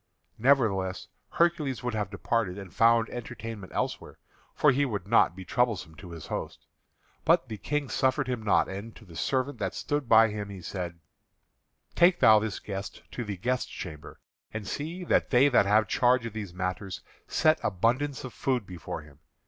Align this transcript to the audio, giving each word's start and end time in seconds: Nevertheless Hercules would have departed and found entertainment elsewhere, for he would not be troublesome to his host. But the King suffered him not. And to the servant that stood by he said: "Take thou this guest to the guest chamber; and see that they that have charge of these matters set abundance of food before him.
Nevertheless 0.39 1.09
Hercules 1.33 1.83
would 1.83 1.93
have 1.93 2.09
departed 2.09 2.57
and 2.57 2.73
found 2.73 3.07
entertainment 3.11 3.71
elsewhere, 3.71 4.17
for 4.55 4.71
he 4.71 4.83
would 4.83 5.07
not 5.07 5.35
be 5.35 5.45
troublesome 5.45 5.93
to 5.97 6.09
his 6.09 6.25
host. 6.25 6.65
But 7.23 7.49
the 7.49 7.59
King 7.59 7.87
suffered 7.87 8.27
him 8.27 8.41
not. 8.41 8.67
And 8.67 8.95
to 8.95 9.05
the 9.05 9.15
servant 9.15 9.59
that 9.59 9.75
stood 9.75 10.09
by 10.09 10.29
he 10.29 10.59
said: 10.63 10.97
"Take 11.93 12.19
thou 12.19 12.39
this 12.39 12.57
guest 12.57 13.03
to 13.11 13.23
the 13.23 13.37
guest 13.37 13.69
chamber; 13.69 14.19
and 14.51 14.67
see 14.67 15.03
that 15.03 15.29
they 15.29 15.49
that 15.49 15.67
have 15.67 15.87
charge 15.87 16.25
of 16.25 16.33
these 16.33 16.51
matters 16.51 17.01
set 17.27 17.59
abundance 17.61 18.23
of 18.23 18.33
food 18.33 18.65
before 18.65 19.03
him. 19.03 19.19